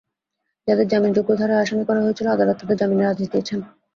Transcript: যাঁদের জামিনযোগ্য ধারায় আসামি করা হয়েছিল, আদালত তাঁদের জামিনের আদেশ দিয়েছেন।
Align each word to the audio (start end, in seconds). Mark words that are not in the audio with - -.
যাঁদের 0.67 0.87
জামিনযোগ্য 0.87 1.29
ধারায় 1.35 1.61
আসামি 1.63 1.83
করা 1.85 2.03
হয়েছিল, 2.03 2.27
আদালত 2.27 2.55
তাঁদের 2.59 2.77
জামিনের 2.77 3.11
আদেশ 3.11 3.27
দিয়েছেন। 3.31 3.59